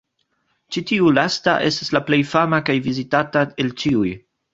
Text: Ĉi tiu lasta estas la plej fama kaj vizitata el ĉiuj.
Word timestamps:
Ĉi 0.77 0.81
tiu 0.91 1.11
lasta 1.17 1.53
estas 1.67 1.91
la 1.97 2.01
plej 2.07 2.19
fama 2.29 2.61
kaj 2.71 2.77
vizitata 2.87 3.45
el 3.65 3.71
ĉiuj. 3.83 4.15